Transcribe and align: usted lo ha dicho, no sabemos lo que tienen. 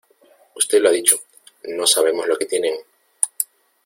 usted 0.55 0.81
lo 0.81 0.89
ha 0.89 0.93
dicho, 0.93 1.15
no 1.65 1.85
sabemos 1.85 2.25
lo 2.27 2.35
que 2.35 2.47
tienen. 2.47 2.73